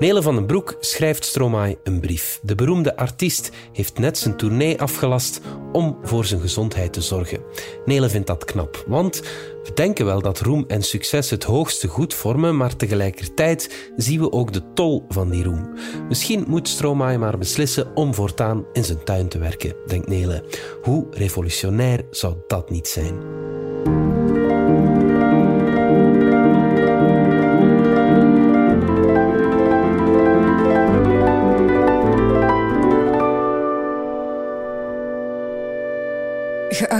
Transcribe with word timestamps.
Nele 0.00 0.22
van 0.22 0.34
den 0.34 0.46
Broek 0.46 0.76
schrijft 0.80 1.24
Stromae 1.24 1.78
een 1.82 2.00
brief. 2.00 2.40
De 2.42 2.54
beroemde 2.54 2.96
artiest 2.96 3.50
heeft 3.72 3.98
net 3.98 4.18
zijn 4.18 4.36
tournee 4.36 4.80
afgelast 4.80 5.40
om 5.72 5.98
voor 6.02 6.24
zijn 6.24 6.40
gezondheid 6.40 6.92
te 6.92 7.00
zorgen. 7.00 7.40
Nele 7.84 8.08
vindt 8.08 8.26
dat 8.26 8.44
knap, 8.44 8.84
want 8.86 9.22
we 9.64 9.72
denken 9.74 10.04
wel 10.04 10.20
dat 10.20 10.40
roem 10.40 10.64
en 10.68 10.82
succes 10.82 11.30
het 11.30 11.44
hoogste 11.44 11.88
goed 11.88 12.14
vormen, 12.14 12.56
maar 12.56 12.76
tegelijkertijd 12.76 13.90
zien 13.96 14.20
we 14.20 14.32
ook 14.32 14.52
de 14.52 14.72
tol 14.74 15.04
van 15.08 15.30
die 15.30 15.44
roem. 15.44 15.74
Misschien 16.08 16.44
moet 16.48 16.68
Stromae 16.68 17.18
maar 17.18 17.38
beslissen 17.38 17.96
om 17.96 18.14
voortaan 18.14 18.64
in 18.72 18.84
zijn 18.84 19.04
tuin 19.04 19.28
te 19.28 19.38
werken, 19.38 19.74
denkt 19.86 20.08
Nele. 20.08 20.44
Hoe 20.82 21.06
revolutionair 21.10 22.04
zou 22.10 22.34
dat 22.46 22.70
niet 22.70 22.88
zijn? 22.88 23.18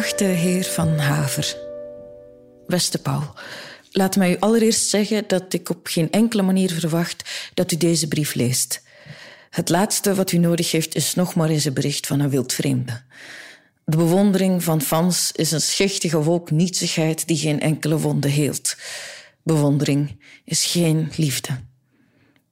Geachte 0.00 0.24
heer 0.24 0.64
Van 0.64 0.98
Haver, 0.98 1.56
beste 2.66 2.98
Paul, 2.98 3.34
laat 3.90 4.16
mij 4.16 4.32
u 4.32 4.36
allereerst 4.38 4.88
zeggen 4.88 5.24
dat 5.26 5.52
ik 5.52 5.68
op 5.68 5.86
geen 5.86 6.10
enkele 6.10 6.42
manier 6.42 6.72
verwacht 6.72 7.50
dat 7.54 7.72
u 7.72 7.76
deze 7.76 8.08
brief 8.08 8.34
leest. 8.34 8.82
Het 9.50 9.68
laatste 9.68 10.14
wat 10.14 10.32
u 10.32 10.38
nodig 10.38 10.70
heeft 10.70 10.94
is 10.94 11.14
nog 11.14 11.34
maar 11.34 11.48
eens 11.48 11.64
een 11.64 11.72
bericht 11.72 12.06
van 12.06 12.20
een 12.20 12.30
wildvreemde. 12.30 13.02
De 13.84 13.96
bewondering 13.96 14.64
van 14.64 14.80
fans 14.80 15.32
is 15.32 15.50
een 15.50 15.60
schichtige 15.60 16.22
wolk 16.22 16.50
nietsigheid 16.50 17.26
die 17.26 17.36
geen 17.36 17.60
enkele 17.60 17.98
wonde 17.98 18.28
heelt. 18.28 18.76
Bewondering 19.42 20.20
is 20.44 20.64
geen 20.64 21.12
liefde. 21.16 21.60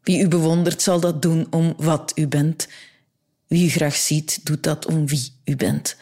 Wie 0.02 0.20
u 0.20 0.28
bewondert 0.28 0.82
zal 0.82 1.00
dat 1.00 1.22
doen 1.22 1.46
om 1.50 1.74
wat 1.76 2.12
u 2.14 2.26
bent. 2.26 2.68
Wie 3.46 3.66
u 3.66 3.70
graag 3.70 3.96
ziet, 3.96 4.46
doet 4.46 4.62
dat 4.62 4.86
om 4.86 5.06
wie 5.06 5.32
u 5.44 5.56
bent. 5.56 5.96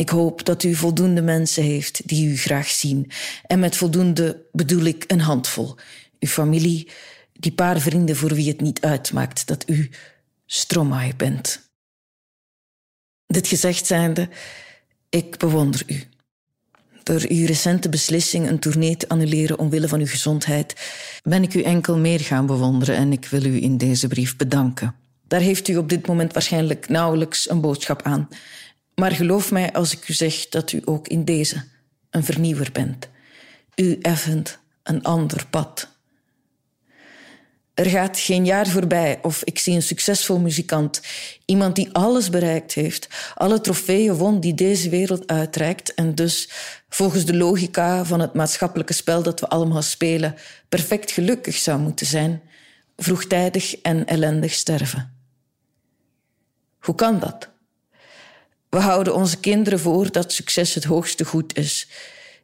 Ik 0.00 0.08
hoop 0.08 0.44
dat 0.44 0.62
u 0.62 0.74
voldoende 0.74 1.22
mensen 1.22 1.62
heeft 1.62 2.08
die 2.08 2.28
u 2.28 2.36
graag 2.36 2.68
zien. 2.68 3.10
En 3.46 3.58
met 3.58 3.76
voldoende 3.76 4.44
bedoel 4.52 4.84
ik 4.84 5.04
een 5.06 5.20
handvol. 5.20 5.76
Uw 6.18 6.28
familie, 6.28 6.90
die 7.32 7.52
paar 7.52 7.80
vrienden 7.80 8.16
voor 8.16 8.34
wie 8.34 8.48
het 8.48 8.60
niet 8.60 8.80
uitmaakt 8.80 9.46
dat 9.46 9.68
u 9.68 9.90
Stromae 10.46 11.16
bent. 11.16 11.70
Dit 13.26 13.46
gezegd 13.46 13.86
zijnde, 13.86 14.28
ik 15.08 15.38
bewonder 15.38 15.82
u. 15.86 16.02
Door 17.02 17.24
uw 17.28 17.46
recente 17.46 17.88
beslissing 17.88 18.48
een 18.48 18.58
tournee 18.58 18.96
te 18.96 19.08
annuleren 19.08 19.58
omwille 19.58 19.88
van 19.88 20.00
uw 20.00 20.06
gezondheid, 20.06 20.74
ben 21.22 21.42
ik 21.42 21.54
u 21.54 21.62
enkel 21.62 21.98
meer 21.98 22.20
gaan 22.20 22.46
bewonderen 22.46 22.96
en 22.96 23.12
ik 23.12 23.26
wil 23.26 23.44
u 23.44 23.62
in 23.62 23.76
deze 23.76 24.08
brief 24.08 24.36
bedanken. 24.36 24.94
Daar 25.28 25.40
heeft 25.40 25.68
u 25.68 25.76
op 25.76 25.88
dit 25.88 26.06
moment 26.06 26.32
waarschijnlijk 26.32 26.88
nauwelijks 26.88 27.50
een 27.50 27.60
boodschap 27.60 28.02
aan. 28.02 28.28
Maar 28.94 29.10
geloof 29.10 29.50
mij 29.50 29.72
als 29.72 29.92
ik 29.92 30.08
u 30.08 30.12
zeg 30.12 30.48
dat 30.48 30.72
u 30.72 30.82
ook 30.84 31.08
in 31.08 31.24
deze 31.24 31.64
een 32.10 32.24
vernieuwer 32.24 32.72
bent. 32.72 33.08
U 33.74 33.98
effent 34.00 34.58
een 34.82 35.02
ander 35.02 35.46
pad. 35.50 35.88
Er 37.74 37.86
gaat 37.86 38.18
geen 38.18 38.44
jaar 38.44 38.66
voorbij 38.66 39.18
of 39.22 39.44
ik 39.44 39.58
zie 39.58 39.74
een 39.74 39.82
succesvol 39.82 40.38
muzikant, 40.38 41.02
iemand 41.44 41.76
die 41.76 41.92
alles 41.92 42.30
bereikt 42.30 42.72
heeft, 42.72 43.08
alle 43.34 43.60
trofeeën 43.60 44.14
won 44.14 44.40
die 44.40 44.54
deze 44.54 44.88
wereld 44.88 45.26
uitreikt 45.26 45.94
en 45.94 46.14
dus 46.14 46.50
volgens 46.88 47.24
de 47.24 47.36
logica 47.36 48.04
van 48.04 48.20
het 48.20 48.34
maatschappelijke 48.34 48.92
spel 48.92 49.22
dat 49.22 49.40
we 49.40 49.48
allemaal 49.48 49.82
spelen, 49.82 50.34
perfect 50.68 51.10
gelukkig 51.10 51.54
zou 51.54 51.80
moeten 51.80 52.06
zijn, 52.06 52.42
vroegtijdig 52.96 53.76
en 53.76 54.06
ellendig 54.06 54.52
sterven. 54.52 55.16
Hoe 56.78 56.94
kan 56.94 57.18
dat? 57.18 57.50
We 58.70 58.78
houden 58.78 59.14
onze 59.14 59.40
kinderen 59.40 59.80
voor 59.80 60.12
dat 60.12 60.32
succes 60.32 60.74
het 60.74 60.84
hoogste 60.84 61.24
goed 61.24 61.56
is. 61.56 61.88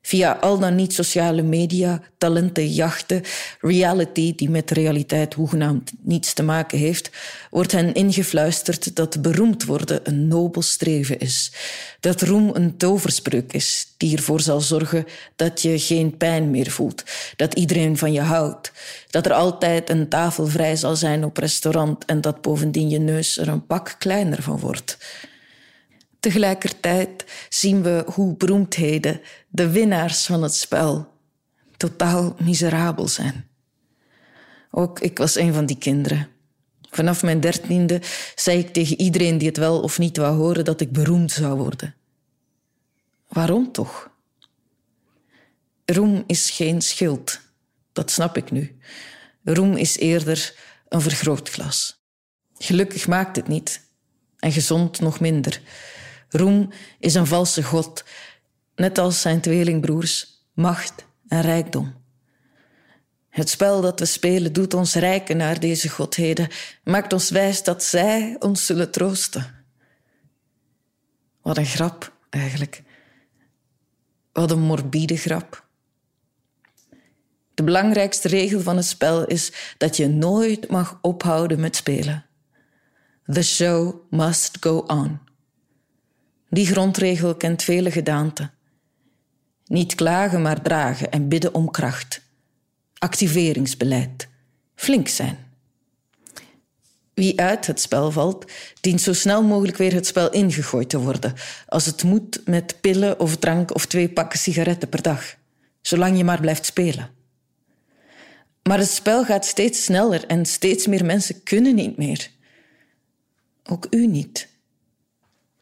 Via 0.03 0.33
al 0.33 0.59
dan 0.59 0.75
niet 0.75 0.93
sociale 0.93 1.43
media, 1.43 2.03
talentenjachten, 2.19 3.23
reality 3.61 4.35
die 4.35 4.51
met 4.51 4.71
realiteit 4.71 5.35
hoegenaamd 5.35 5.93
niets 6.03 6.33
te 6.33 6.43
maken 6.43 6.79
heeft, 6.79 7.11
wordt 7.51 7.73
hen 7.73 7.95
ingefluisterd 7.95 8.97
dat 8.97 9.23
beroemd 9.23 9.65
worden 9.65 10.01
een 10.03 10.29
nobel 10.29 10.63
streven 10.63 11.19
is. 11.19 11.53
Dat 12.01 12.23
roem 12.23 12.51
een 12.53 12.77
toverspreuk 12.77 13.53
is 13.53 13.95
die 13.97 14.17
ervoor 14.17 14.41
zal 14.41 14.61
zorgen 14.61 15.05
dat 15.37 15.63
je 15.63 15.79
geen 15.79 16.17
pijn 16.17 16.51
meer 16.51 16.71
voelt, 16.71 17.03
dat 17.37 17.55
iedereen 17.55 17.99
van 17.99 18.13
je 18.13 18.21
houdt, 18.21 18.73
dat 19.11 19.27
er 19.27 19.33
altijd 19.33 19.91
een 19.91 20.09
tafel 20.09 20.47
vrij 20.47 20.77
zal 20.77 20.97
zijn 20.97 21.25
op 21.25 21.37
restaurant 21.37 22.05
en 22.05 22.21
dat 22.21 22.43
bovendien 22.43 22.89
je 22.89 22.99
neus 22.99 23.39
er 23.39 23.49
een 23.49 23.67
pak 23.67 23.97
kleiner 23.99 24.43
van 24.43 24.59
wordt. 24.59 24.99
Tegelijkertijd 26.27 27.25
zien 27.49 27.83
we 27.83 28.05
hoe 28.07 28.37
beroemdheden, 28.37 29.21
de 29.49 29.71
winnaars 29.71 30.27
van 30.27 30.43
het 30.43 30.55
spel, 30.55 31.13
totaal 31.77 32.37
miserabel 32.41 33.09
zijn. 33.09 33.49
Ook 34.71 35.01
ik 35.01 35.19
was 35.19 35.37
een 35.37 35.55
van 35.55 35.67
die 35.67 35.79
kinderen. 35.79 36.29
Vanaf 36.91 37.23
mijn 37.23 37.41
dertiende 37.41 38.03
zei 38.35 38.59
ik 38.59 38.73
tegen 38.73 39.01
iedereen 39.01 39.39
die 39.39 39.49
het 39.49 39.57
wel 39.57 39.81
of 39.81 39.99
niet 39.99 40.17
wou 40.17 40.37
horen 40.37 40.65
dat 40.65 40.81
ik 40.81 40.93
beroemd 40.93 41.33
zou 41.33 41.59
worden. 41.59 41.95
Waarom 43.29 43.73
toch? 43.73 44.11
Roem 45.85 46.25
is 46.27 46.51
geen 46.51 46.83
schild, 46.83 47.41
dat 47.93 48.11
snap 48.11 48.37
ik 48.37 48.51
nu. 48.51 48.79
Roem 49.45 49.77
is 49.77 49.99
eerder 49.99 50.55
een 50.89 51.01
vergrootglas. 51.01 52.03
Gelukkig 52.59 53.07
maakt 53.07 53.37
het 53.37 53.49
niet, 53.49 53.81
en 54.39 54.53
gezond 54.53 55.01
nog 55.01 55.21
minder. 55.21 55.61
Roem 56.29 56.71
is 56.99 57.15
een 57.15 57.27
valse 57.27 57.63
god, 57.63 58.05
net 58.75 58.99
als 58.99 59.21
zijn 59.21 59.41
tweelingbroers, 59.41 60.45
macht 60.55 61.07
en 61.29 61.41
rijkdom. 61.41 61.95
Het 63.29 63.49
spel 63.49 63.81
dat 63.81 63.99
we 63.99 64.07
spelen 64.07 64.53
doet 64.53 64.75
ons 64.75 64.95
rijken 64.95 65.37
naar 65.37 65.61
deze 65.61 65.89
godheden, 65.89 66.49
maakt 66.85 67.13
ons 67.13 67.31
wijs 67.31 67.63
dat 67.63 67.83
zij 67.83 68.37
ons 68.39 68.67
zullen 68.67 68.91
troosten. 68.91 69.65
Wat 71.43 71.57
een 71.57 71.67
grap, 71.67 72.13
eigenlijk. 72.31 72.83
Wat 74.33 74.51
een 74.51 74.61
morbide 74.61 75.17
grap. 75.17 75.67
De 77.55 77.63
belangrijkste 77.63 78.29
regel 78.29 78.61
van 78.61 78.77
het 78.77 78.87
spel 78.87 79.27
is 79.27 79.53
dat 79.79 79.97
je 79.97 80.09
nooit 80.09 80.69
mag 80.69 80.99
ophouden 81.03 81.61
met 81.61 81.77
spelen. 81.77 82.27
The 83.27 83.43
show 83.43 83.95
must 84.11 84.57
go 84.61 84.79
on. 84.79 85.21
Die 86.57 86.67
grondregel 86.67 87.35
kent 87.35 87.63
vele 87.63 87.91
gedaanten. 87.91 88.53
Niet 89.67 89.95
klagen, 89.95 90.43
maar 90.43 90.63
dragen 90.63 91.11
en 91.11 91.29
bidden 91.29 91.55
om 91.55 91.71
kracht. 91.71 92.21
Activeringsbeleid. 92.99 94.29
Flink 94.75 95.09
zijn. 95.09 95.39
Wie 97.15 97.41
uit 97.41 97.67
het 97.67 97.81
spel 97.81 98.11
valt, 98.11 98.53
dient 98.81 99.01
zo 99.01 99.13
snel 99.13 99.43
mogelijk 99.43 99.77
weer 99.77 99.93
het 99.93 100.07
spel 100.07 100.31
ingegooid 100.31 100.89
te 100.89 100.99
worden. 100.99 101.35
Als 101.67 101.87
het 101.87 102.03
moet 102.03 102.41
met 102.45 102.81
pillen 102.81 103.21
of 103.21 103.37
drank 103.37 103.75
of 103.75 103.87
twee 103.87 104.09
pakken 104.09 104.39
sigaretten 104.39 104.89
per 104.89 105.03
dag. 105.03 105.37
Zolang 105.81 106.17
je 106.17 106.25
maar 106.25 106.41
blijft 106.41 106.67
spelen. 106.67 107.11
Maar 108.63 108.79
het 108.79 108.91
spel 108.91 109.25
gaat 109.25 109.47
steeds 109.47 109.85
sneller 109.85 110.27
en 110.27 110.47
steeds 110.47 110.87
meer 110.87 111.05
mensen 111.05 111.43
kunnen 111.43 111.75
niet 111.75 111.97
meer. 111.97 112.31
Ook 113.65 113.87
u 113.91 114.07
niet. 114.07 114.55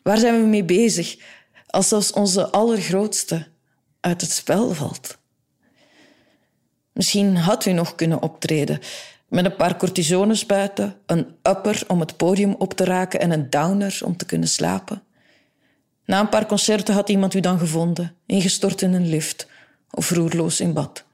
Waar 0.04 0.18
zijn 0.18 0.40
we 0.40 0.46
mee 0.46 0.64
bezig 0.64 1.16
als 1.66 1.88
zelfs 1.88 2.12
onze 2.12 2.50
allergrootste 2.50 3.46
uit 4.00 4.20
het 4.20 4.30
spel 4.30 4.70
valt? 4.70 5.18
Misschien 6.92 7.36
had 7.36 7.66
u 7.66 7.72
nog 7.72 7.94
kunnen 7.94 8.22
optreden 8.22 8.80
met 9.28 9.44
een 9.44 9.56
paar 9.56 9.76
cortisonespuiten, 9.76 10.96
een 11.06 11.26
upper 11.42 11.84
om 11.86 12.00
het 12.00 12.16
podium 12.16 12.54
op 12.54 12.74
te 12.74 12.84
raken 12.84 13.20
en 13.20 13.30
een 13.30 13.50
downer 13.50 14.00
om 14.04 14.16
te 14.16 14.26
kunnen 14.26 14.48
slapen. 14.48 15.02
Na 16.04 16.20
een 16.20 16.28
paar 16.28 16.46
concerten 16.46 16.94
had 16.94 17.08
iemand 17.08 17.34
u 17.34 17.40
dan 17.40 17.58
gevonden, 17.58 18.16
ingestort 18.26 18.82
in 18.82 18.92
een 18.92 19.08
lift 19.08 19.48
of 19.90 20.10
roerloos 20.10 20.60
in 20.60 20.72
bad. 20.72 21.04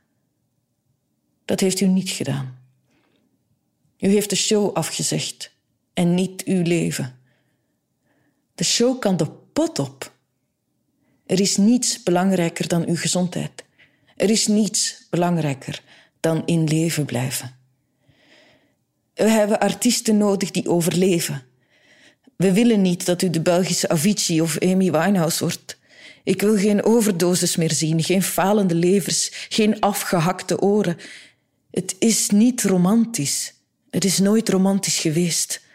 Dat 1.45 1.61
heeft 1.61 1.81
u 1.81 1.87
niet 1.87 2.11
gedaan. 2.11 2.59
U 3.99 4.09
heeft 4.09 4.31
de 4.31 4.37
show 4.37 4.77
afgezegd 4.77 5.55
en 5.95 6.15
niet 6.15 6.45
uw 6.45 6.63
leven. 6.63 7.20
De 8.61 8.67
show 8.67 8.99
kan 8.99 9.17
de 9.17 9.27
pot 9.53 9.79
op. 9.79 10.13
Er 11.27 11.41
is 11.41 11.57
niets 11.57 12.03
belangrijker 12.03 12.69
dan 12.69 12.87
uw 12.87 12.97
gezondheid. 12.97 13.65
Er 14.17 14.31
is 14.31 14.47
niets 14.47 15.07
belangrijker 15.11 15.83
dan 16.21 16.43
in 16.47 16.65
leven 16.65 17.05
blijven. 17.05 17.57
We 19.15 19.29
hebben 19.29 19.61
artiesten 19.61 20.17
nodig 20.17 20.51
die 20.51 20.69
overleven. 20.69 21.43
We 22.37 22.53
willen 22.53 22.83
niet 22.83 23.07
dat 23.07 23.23
u 23.23 23.31
de 23.31 23.41
Belgische 23.41 23.89
Avicii 23.89 24.41
of 24.41 24.59
Amy 24.59 24.91
Winehouse 24.91 25.45
wordt. 25.45 25.79
Ik 26.25 26.41
wil 26.41 26.57
geen 26.57 26.85
overdoses 26.85 27.57
meer 27.57 27.73
zien, 27.73 28.03
geen 28.03 28.23
falende 28.23 28.75
levers, 28.75 29.47
geen 29.49 29.81
afgehakte 29.81 30.61
oren. 30.61 30.97
Het 31.71 31.97
is 31.99 32.31
niet 32.31 32.63
romantisch. 32.63 33.55
Het 33.91 34.05
is 34.05 34.19
nooit 34.19 34.49
romantisch 34.49 34.99
geweest. 34.99 35.69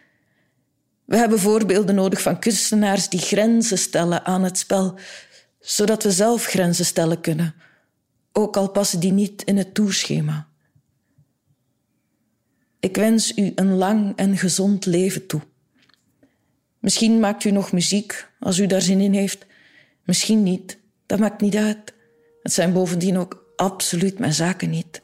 We 1.06 1.18
hebben 1.18 1.40
voorbeelden 1.40 1.96
nodig 1.96 2.22
van 2.22 2.40
kunstenaars 2.40 3.10
die 3.10 3.20
grenzen 3.20 3.78
stellen 3.78 4.26
aan 4.26 4.44
het 4.44 4.58
spel, 4.58 4.98
zodat 5.60 6.04
we 6.04 6.12
zelf 6.12 6.46
grenzen 6.46 6.86
stellen 6.86 7.22
kunnen, 7.22 7.56
ook 8.32 8.58
al 8.58 8.70
passen 8.70 9.00
die 9.00 9.12
niet 9.12 9.44
in 9.44 9.58
het 9.58 9.74
toerschema. 9.74 10.48
Ik 12.80 12.96
wens 12.96 13.38
u 13.38 13.52
een 13.56 13.74
lang 13.74 14.14
en 14.16 14.38
gezond 14.38 14.86
leven 14.86 15.26
toe. 15.26 15.42
Misschien 16.80 17.20
maakt 17.20 17.44
u 17.44 17.52
nog 17.52 17.72
muziek 17.72 18.28
als 18.40 18.60
u 18.60 18.66
daar 18.66 18.82
zin 18.82 19.00
in 19.00 19.14
heeft. 19.14 19.46
Misschien 20.04 20.44
niet. 20.44 20.78
Dat 21.06 21.20
maakt 21.20 21.42
niet 21.42 21.56
uit. 21.56 21.94
Het 22.44 22.54
zijn 22.54 22.74
bovendien 22.74 23.18
ook 23.18 23.54
absoluut 23.56 24.20
mijn 24.20 24.34
zaken 24.34 24.70
niet. 24.70 25.02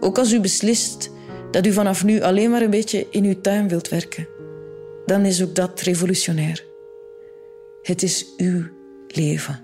Ook 0.00 0.18
als 0.18 0.32
u 0.32 0.40
beslist 0.40 1.10
dat 1.50 1.66
u 1.66 1.72
vanaf 1.72 2.04
nu 2.04 2.20
alleen 2.20 2.50
maar 2.50 2.62
een 2.62 2.70
beetje 2.70 3.06
in 3.10 3.24
uw 3.24 3.40
tuin 3.40 3.68
wilt 3.68 3.88
werken, 3.88 4.28
dan 5.06 5.24
is 5.24 5.42
ook 5.42 5.54
dat 5.54 5.80
revolutionair. 5.80 6.64
Het 7.82 8.02
is 8.02 8.34
uw 8.36 8.62
leven. 9.08 9.60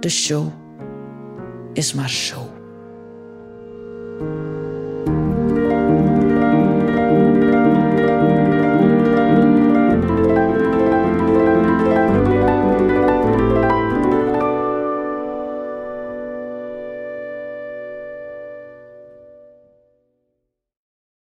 De 0.00 0.08
show 0.08 0.48
is 1.72 1.94
maar 1.94 2.08
show. 2.08 2.58